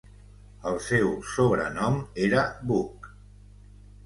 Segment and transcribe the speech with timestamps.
[0.71, 1.99] El seu sobrenom
[2.29, 2.41] era
[2.73, 3.13] "Book".